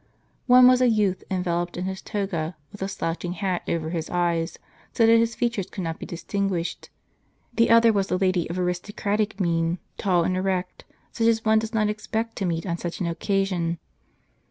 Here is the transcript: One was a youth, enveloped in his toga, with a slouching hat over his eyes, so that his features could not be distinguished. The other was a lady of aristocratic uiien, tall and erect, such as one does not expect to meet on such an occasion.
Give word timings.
One 0.47 0.65
was 0.67 0.81
a 0.81 0.89
youth, 0.89 1.23
enveloped 1.29 1.77
in 1.77 1.85
his 1.85 2.01
toga, 2.01 2.55
with 2.71 2.81
a 2.81 2.87
slouching 2.87 3.33
hat 3.33 3.61
over 3.67 3.91
his 3.91 4.09
eyes, 4.09 4.57
so 4.93 5.05
that 5.05 5.15
his 5.19 5.35
features 5.35 5.69
could 5.69 5.83
not 5.83 5.99
be 5.99 6.07
distinguished. 6.07 6.89
The 7.53 7.69
other 7.69 7.93
was 7.93 8.09
a 8.09 8.17
lady 8.17 8.49
of 8.49 8.57
aristocratic 8.57 9.37
uiien, 9.37 9.77
tall 9.99 10.23
and 10.23 10.35
erect, 10.35 10.85
such 11.11 11.27
as 11.27 11.45
one 11.45 11.59
does 11.59 11.75
not 11.75 11.87
expect 11.87 12.35
to 12.37 12.45
meet 12.47 12.65
on 12.65 12.79
such 12.79 12.99
an 12.99 13.05
occasion. 13.05 13.77